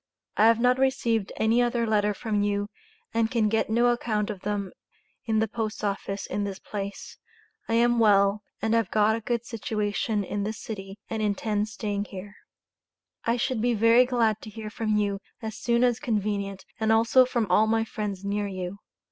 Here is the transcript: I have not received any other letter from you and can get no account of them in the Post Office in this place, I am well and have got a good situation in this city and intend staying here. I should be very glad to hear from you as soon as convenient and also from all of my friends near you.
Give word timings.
I 0.35 0.47
have 0.47 0.59
not 0.59 0.79
received 0.79 1.31
any 1.37 1.61
other 1.61 1.85
letter 1.85 2.15
from 2.15 2.41
you 2.41 2.69
and 3.13 3.29
can 3.29 3.49
get 3.49 3.69
no 3.69 3.85
account 3.89 4.31
of 4.31 4.39
them 4.41 4.71
in 5.25 5.37
the 5.37 5.47
Post 5.47 5.83
Office 5.83 6.25
in 6.25 6.43
this 6.43 6.57
place, 6.57 7.19
I 7.69 7.75
am 7.75 7.99
well 7.99 8.41
and 8.63 8.73
have 8.73 8.89
got 8.89 9.15
a 9.15 9.21
good 9.21 9.45
situation 9.45 10.23
in 10.23 10.41
this 10.41 10.57
city 10.59 10.97
and 11.07 11.21
intend 11.21 11.69
staying 11.69 12.05
here. 12.05 12.35
I 13.25 13.37
should 13.37 13.61
be 13.61 13.75
very 13.75 14.05
glad 14.07 14.41
to 14.41 14.49
hear 14.49 14.71
from 14.71 14.97
you 14.97 15.19
as 15.39 15.55
soon 15.59 15.83
as 15.83 15.99
convenient 15.99 16.65
and 16.79 16.91
also 16.91 17.23
from 17.23 17.45
all 17.51 17.65
of 17.65 17.69
my 17.69 17.85
friends 17.85 18.25
near 18.25 18.47
you. 18.47 18.79